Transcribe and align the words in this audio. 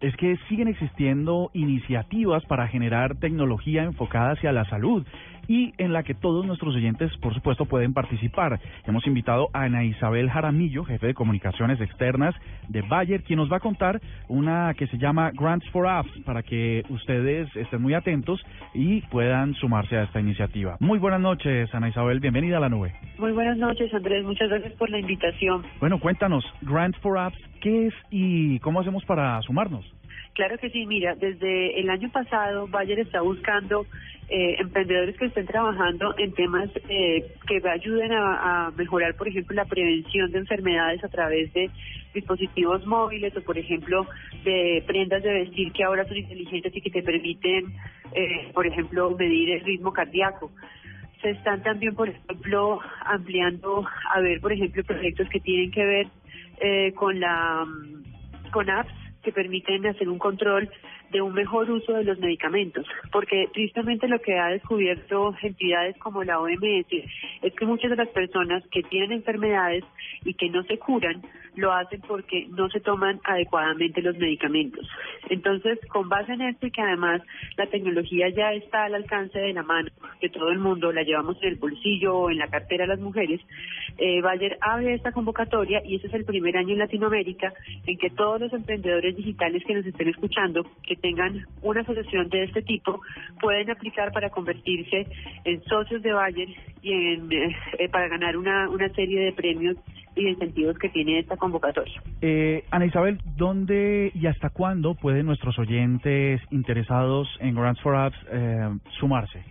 es 0.00 0.16
que 0.16 0.36
siguen 0.48 0.68
existiendo 0.68 1.50
iniciativas 1.52 2.44
para 2.46 2.68
generar 2.68 3.16
tecnología 3.16 3.84
enfocada 3.84 4.32
hacia 4.32 4.52
la 4.52 4.64
salud 4.66 5.04
y 5.50 5.74
en 5.78 5.92
la 5.92 6.04
que 6.04 6.14
todos 6.14 6.46
nuestros 6.46 6.76
oyentes, 6.76 7.10
por 7.16 7.34
supuesto, 7.34 7.64
pueden 7.64 7.92
participar. 7.92 8.60
Hemos 8.86 9.04
invitado 9.08 9.48
a 9.52 9.64
Ana 9.64 9.82
Isabel 9.82 10.30
Jaramillo, 10.30 10.84
jefe 10.84 11.08
de 11.08 11.14
comunicaciones 11.14 11.80
externas 11.80 12.36
de 12.68 12.82
Bayer, 12.82 13.24
quien 13.24 13.38
nos 13.38 13.50
va 13.50 13.56
a 13.56 13.60
contar 13.60 14.00
una 14.28 14.74
que 14.74 14.86
se 14.86 14.96
llama 14.96 15.32
Grants 15.32 15.68
for 15.70 15.88
Apps, 15.88 16.10
para 16.24 16.44
que 16.44 16.84
ustedes 16.88 17.48
estén 17.56 17.82
muy 17.82 17.94
atentos 17.94 18.40
y 18.74 19.00
puedan 19.08 19.54
sumarse 19.54 19.96
a 19.96 20.04
esta 20.04 20.20
iniciativa. 20.20 20.76
Muy 20.78 21.00
buenas 21.00 21.20
noches, 21.20 21.74
Ana 21.74 21.88
Isabel, 21.88 22.20
bienvenida 22.20 22.58
a 22.58 22.60
la 22.60 22.68
nube. 22.68 22.94
Muy 23.18 23.32
buenas 23.32 23.58
noches, 23.58 23.92
Andrés. 23.92 24.24
Muchas 24.24 24.48
gracias 24.50 24.74
por 24.74 24.88
la 24.88 25.00
invitación. 25.00 25.64
Bueno, 25.80 25.98
cuéntanos, 25.98 26.44
Grants 26.62 26.96
for 26.98 27.18
Apps, 27.18 27.38
¿qué 27.60 27.88
es 27.88 27.94
y 28.10 28.60
cómo 28.60 28.78
hacemos 28.78 29.04
para 29.04 29.42
sumarnos? 29.42 29.84
Claro 30.34 30.58
que 30.58 30.70
sí, 30.70 30.86
mira, 30.86 31.14
desde 31.16 31.80
el 31.80 31.90
año 31.90 32.10
pasado 32.10 32.68
Bayer 32.68 33.00
está 33.00 33.20
buscando 33.20 33.86
eh, 34.28 34.56
emprendedores 34.60 35.16
que 35.16 35.26
estén 35.26 35.46
trabajando 35.46 36.14
en 36.16 36.32
temas 36.34 36.70
eh, 36.88 37.34
que 37.48 37.68
ayuden 37.68 38.12
a, 38.12 38.66
a, 38.66 38.70
mejorar, 38.70 39.16
por 39.16 39.26
ejemplo, 39.26 39.56
la 39.56 39.64
prevención 39.64 40.30
de 40.30 40.38
enfermedades 40.38 41.02
a 41.02 41.08
través 41.08 41.52
de 41.52 41.68
dispositivos 42.14 42.86
móviles 42.86 43.36
o, 43.36 43.42
por 43.42 43.58
ejemplo, 43.58 44.06
de 44.44 44.84
prendas 44.86 45.22
de 45.24 45.32
vestir 45.32 45.72
que 45.72 45.82
ahora 45.82 46.06
son 46.06 46.16
inteligentes 46.16 46.76
y 46.76 46.80
que 46.80 46.90
te 46.90 47.02
permiten, 47.02 47.74
eh, 48.12 48.50
por 48.54 48.68
ejemplo, 48.68 49.10
medir 49.18 49.50
el 49.50 49.60
ritmo 49.62 49.92
cardíaco. 49.92 50.52
Se 51.22 51.30
están 51.30 51.62
también, 51.64 51.96
por 51.96 52.08
ejemplo, 52.08 52.78
ampliando 53.04 53.84
a 54.14 54.20
ver, 54.20 54.40
por 54.40 54.52
ejemplo, 54.52 54.84
proyectos 54.84 55.28
que 55.28 55.40
tienen 55.40 55.72
que 55.72 55.84
ver 55.84 56.06
eh, 56.60 56.92
con 56.94 57.18
la 57.18 57.66
con 58.52 58.70
apps 58.70 58.99
que 59.22 59.32
permiten 59.32 59.86
hacer 59.86 60.08
un 60.08 60.18
control 60.18 60.68
de 61.10 61.20
un 61.20 61.32
mejor 61.32 61.70
uso 61.70 61.92
de 61.92 62.04
los 62.04 62.18
medicamentos, 62.18 62.86
porque 63.12 63.48
tristemente 63.52 64.08
lo 64.08 64.20
que 64.20 64.38
ha 64.38 64.48
descubierto 64.48 65.34
entidades 65.42 65.96
como 65.98 66.24
la 66.24 66.40
OMS 66.40 66.92
es 67.42 67.54
que 67.54 67.66
muchas 67.66 67.90
de 67.90 67.96
las 67.96 68.08
personas 68.08 68.62
que 68.68 68.82
tienen 68.82 69.12
enfermedades 69.12 69.84
y 70.24 70.34
que 70.34 70.48
no 70.48 70.62
se 70.64 70.78
curan 70.78 71.22
lo 71.56 71.72
hacen 71.72 72.00
porque 72.06 72.46
no 72.50 72.68
se 72.70 72.80
toman 72.80 73.20
adecuadamente 73.24 74.02
los 74.02 74.16
medicamentos. 74.16 74.86
Entonces, 75.28 75.78
con 75.88 76.08
base 76.08 76.32
en 76.32 76.42
esto 76.42 76.66
y 76.66 76.70
que 76.70 76.82
además 76.82 77.22
la 77.56 77.66
tecnología 77.66 78.28
ya 78.28 78.52
está 78.52 78.84
al 78.84 78.94
alcance 78.94 79.38
de 79.38 79.52
la 79.52 79.62
mano 79.62 79.90
de 80.20 80.28
todo 80.28 80.50
el 80.50 80.58
mundo, 80.58 80.92
la 80.92 81.02
llevamos 81.02 81.36
en 81.42 81.50
el 81.50 81.56
bolsillo 81.56 82.16
o 82.16 82.30
en 82.30 82.38
la 82.38 82.48
cartera 82.48 82.86
las 82.86 83.00
mujeres, 83.00 83.40
eh, 83.98 84.20
Bayer 84.20 84.58
abre 84.60 84.94
esta 84.94 85.12
convocatoria 85.12 85.82
y 85.84 85.96
este 85.96 86.08
es 86.08 86.14
el 86.14 86.24
primer 86.24 86.56
año 86.56 86.72
en 86.72 86.78
Latinoamérica 86.78 87.52
en 87.86 87.98
que 87.98 88.10
todos 88.10 88.40
los 88.40 88.52
emprendedores 88.52 89.16
digitales 89.16 89.62
que 89.64 89.74
nos 89.74 89.86
estén 89.86 90.08
escuchando, 90.08 90.64
que 90.82 90.96
tengan 90.96 91.46
una 91.62 91.80
asociación 91.82 92.28
de 92.28 92.44
este 92.44 92.62
tipo, 92.62 93.00
pueden 93.40 93.70
aplicar 93.70 94.12
para 94.12 94.30
convertirse 94.30 95.06
en 95.44 95.62
socios 95.64 96.02
de 96.02 96.12
Bayer 96.12 96.48
y 96.82 96.92
en, 96.92 97.32
eh, 97.32 97.88
para 97.90 98.08
ganar 98.08 98.36
una 98.36 98.88
serie 98.94 99.20
de 99.20 99.32
premios 99.32 99.76
y 100.14 100.24
de 100.24 100.30
incentivos 100.30 100.78
que 100.78 100.88
tiene 100.88 101.18
esta 101.18 101.36
convocatoria. 101.36 102.02
Eh, 102.20 102.64
Ana 102.70 102.86
Isabel, 102.86 103.18
¿dónde 103.36 104.12
y 104.14 104.26
hasta 104.26 104.50
cuándo 104.50 104.94
pueden 104.94 105.26
nuestros 105.26 105.58
oyentes 105.58 106.40
interesados 106.50 107.28
en 107.40 107.54
Grants 107.54 107.80
for 107.80 107.96
Apps 107.96 108.18
eh, 108.30 108.68
sumarse? 108.98 109.42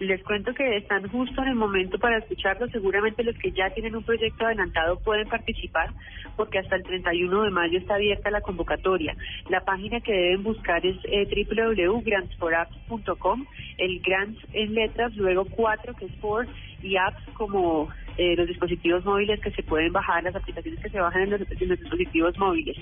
Les 0.00 0.22
cuento 0.24 0.54
que 0.54 0.78
están 0.78 1.06
justo 1.10 1.42
en 1.42 1.48
el 1.48 1.54
momento 1.56 1.98
para 1.98 2.16
escucharlo. 2.16 2.66
Seguramente 2.68 3.22
los 3.22 3.36
que 3.36 3.52
ya 3.52 3.68
tienen 3.68 3.94
un 3.94 4.02
proyecto 4.02 4.46
adelantado 4.46 4.98
pueden 5.00 5.28
participar 5.28 5.90
porque 6.38 6.58
hasta 6.58 6.76
el 6.76 6.84
31 6.84 7.42
de 7.42 7.50
mayo 7.50 7.78
está 7.78 7.96
abierta 7.96 8.30
la 8.30 8.40
convocatoria. 8.40 9.14
La 9.50 9.60
página 9.60 10.00
que 10.00 10.12
deben 10.12 10.42
buscar 10.42 10.86
es 10.86 10.96
eh, 11.04 11.28
www.grantsforapps.com. 11.46 13.44
El 13.76 14.00
grants 14.00 14.40
en 14.54 14.72
letras, 14.72 15.14
luego 15.16 15.44
4 15.44 15.94
que 15.94 16.06
es 16.06 16.14
for 16.16 16.46
y 16.82 16.96
apps 16.96 17.22
como 17.34 17.90
eh, 18.16 18.36
los 18.36 18.46
dispositivos 18.46 19.04
móviles 19.04 19.40
que 19.40 19.50
se 19.50 19.62
pueden 19.62 19.92
bajar, 19.92 20.22
las 20.22 20.34
aplicaciones 20.34 20.80
que 20.80 20.90
se 20.90 21.00
bajan 21.00 21.22
en 21.22 21.30
los, 21.30 21.40
en 21.40 21.68
los, 21.68 21.78
dispositivos 21.78 22.36
móviles. 22.38 22.76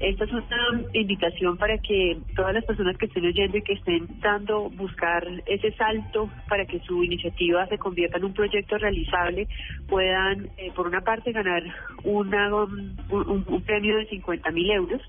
Esta 0.00 0.24
es 0.24 0.32
una 0.32 0.82
invitación 0.92 1.56
para 1.56 1.78
que 1.78 2.18
todas 2.34 2.54
las 2.54 2.64
personas 2.64 2.96
que 2.98 3.06
estén 3.06 3.24
oyendo 3.24 3.58
y 3.58 3.62
que 3.62 3.74
estén 3.74 4.08
dando, 4.20 4.70
buscar 4.70 5.24
ese 5.46 5.70
salto 5.72 6.28
para 6.52 6.66
que 6.66 6.80
su 6.80 7.02
iniciativa 7.02 7.66
se 7.66 7.78
convierta 7.78 8.18
en 8.18 8.26
un 8.26 8.34
proyecto 8.34 8.76
realizable, 8.76 9.48
puedan, 9.88 10.50
eh, 10.58 10.70
por 10.76 10.86
una 10.86 11.00
parte, 11.00 11.32
ganar 11.32 11.62
una, 12.04 12.54
un, 12.54 13.62
premio 13.64 13.96
de 13.96 14.04
50 14.04 14.50
mil 14.50 14.70
euros 14.70 15.00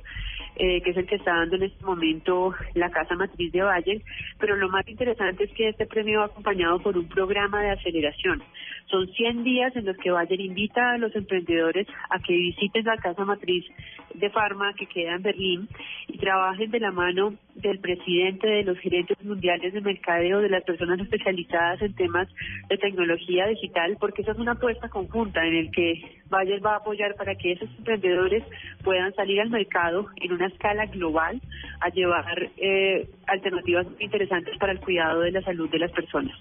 eh, 0.56 0.82
que 0.82 0.92
es 0.92 0.98
el 0.98 1.06
que 1.06 1.16
está 1.16 1.34
dando 1.34 1.58
en 1.58 1.64
este 1.64 1.84
momento 1.84 2.54
la 2.76 2.90
Casa 2.92 3.16
Matriz 3.16 3.52
de 3.52 3.62
Valle, 3.62 4.02
pero 4.40 4.56
lo 4.56 4.70
más 4.70 4.88
interesante 4.88 5.44
es 5.44 5.52
que 5.52 5.68
este 5.68 5.86
premio 5.86 6.20
va 6.20 6.28
acompañado 6.28 6.80
por 6.80 6.98
un 6.98 7.10
programa 7.10 7.62
de 7.62 7.72
aceleración. 7.72 8.42
Son 8.86 9.06
100 9.08 9.44
días 9.44 9.76
en 9.76 9.86
los 9.86 9.98
que 9.98 10.12
Bayer 10.12 10.40
invita 10.40 10.92
a 10.92 10.98
los 10.98 11.14
emprendedores 11.14 11.88
a 12.10 12.20
que 12.20 12.34
visiten 12.34 12.86
la 12.86 12.96
Casa 12.98 13.26
Matriz 13.26 13.66
de 14.14 14.30
Farma 14.30 14.74
que 14.76 14.86
queda 14.86 15.16
en 15.16 15.24
Berlín 15.24 15.68
y 16.08 16.18
trabajen 16.20 16.72
de 16.72 16.80
la 16.80 16.92
mano 16.92 17.34
del 17.70 17.80
presidente, 17.80 18.48
de 18.48 18.64
los 18.64 18.78
gerentes 18.80 19.22
mundiales 19.24 19.74
de 19.74 19.82
mercadeo, 19.82 20.40
de 20.40 20.50
las 20.50 20.64
personas 20.64 21.00
especializadas 21.00 21.82
en 21.82 21.94
temas 21.96 22.28
de 22.70 22.78
tecnología 22.78 23.48
digital, 23.48 23.98
porque 24.00 24.22
esa 24.22 24.32
es 24.32 24.38
una 24.38 24.54
apuesta 24.54 24.90
conjunta 24.90 25.46
en 25.46 25.56
el 25.56 25.72
que 25.72 26.22
Bayer 26.30 26.66
va 26.66 26.74
a 26.74 26.78
apoyar 26.78 27.16
para 27.16 27.36
que 27.36 27.54
esos 27.54 27.70
emprendedores 27.78 28.44
puedan 28.84 29.14
salir 29.16 29.42
al 29.42 29.50
mercado 29.50 30.08
en 30.18 30.34
una 30.34 30.48
escala 30.48 30.86
global 30.88 31.42
a 31.80 31.90
llevar 31.90 32.52
eh, 32.58 33.08
alternativas 33.28 33.88
interesantes 34.00 34.58
para 34.58 34.74
el 34.74 34.80
cuidado 34.80 35.22
de 35.22 35.32
la 35.32 35.42
salud 35.42 35.70
de 35.70 35.80
las 35.80 35.92
personas. 35.92 36.38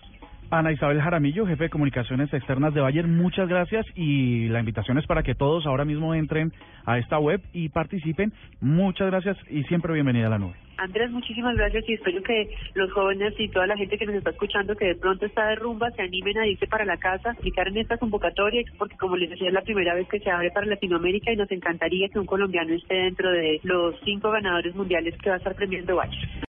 Ana 0.53 0.71
Isabel 0.71 1.01
Jaramillo, 1.01 1.47
jefe 1.47 1.65
de 1.65 1.71
comunicaciones 1.71 2.31
externas 2.35 2.75
de 2.75 2.83
Bayer, 2.83 3.07
muchas 3.07 3.49
gracias 3.49 3.87
y 3.95 4.49
la 4.49 4.61
invitación 4.61 4.99
es 4.99 5.07
para 5.07 5.23
que 5.23 5.35
todos 5.35 5.65
ahora 5.65 5.87
mismo 5.87 6.15
entren 6.15 6.53
a 6.85 6.99
esta 6.99 7.19
web 7.19 7.41
y 7.55 7.71
participen. 7.71 8.35
Muchas 8.61 9.07
gracias 9.07 9.39
y 9.49 9.63
siempre 9.65 9.95
bienvenida 9.95 10.27
a 10.27 10.31
la 10.31 10.39
nube. 10.39 10.53
Andrés, 10.77 11.11
muchísimas 11.11 11.57
gracias 11.57 11.89
y 11.89 11.95
espero 11.95 12.23
que 12.23 12.51
los 12.75 12.93
jóvenes 12.93 13.33
y 13.39 13.49
toda 13.49 13.67
la 13.67 13.79
gente 13.79 13.97
que 13.97 14.05
nos 14.05 14.17
está 14.17 14.29
escuchando 14.29 14.77
que 14.77 14.89
de 14.89 14.95
pronto 14.97 15.25
está 15.25 15.47
de 15.47 15.55
rumba 15.55 15.91
se 15.93 16.03
animen 16.03 16.37
a 16.37 16.47
irse 16.47 16.67
para 16.67 16.85
la 16.85 16.99
casa, 16.99 17.31
aplicar 17.31 17.69
en 17.69 17.79
esta 17.79 17.97
convocatoria, 17.97 18.63
porque 18.77 18.97
como 18.99 19.17
les 19.17 19.31
decía 19.31 19.49
es 19.49 19.55
la 19.55 19.63
primera 19.63 19.95
vez 19.95 20.07
que 20.07 20.21
se 20.21 20.31
abre 20.31 20.51
para 20.51 20.67
Latinoamérica 20.67 21.33
y 21.33 21.37
nos 21.37 21.51
encantaría 21.51 22.11
que 22.11 22.19
un 22.19 22.27
colombiano 22.27 22.75
esté 22.75 22.95
dentro 22.95 23.31
de 23.31 23.59
los 23.63 23.95
cinco 24.05 24.31
ganadores 24.31 24.75
mundiales 24.75 25.17
que 25.17 25.31
va 25.31 25.37
a 25.37 25.39
estar 25.39 25.55
premiando 25.55 25.97
Bayer. 25.97 26.29